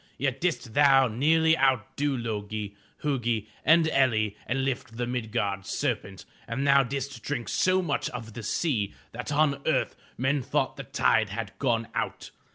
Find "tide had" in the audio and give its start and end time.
10.85-11.51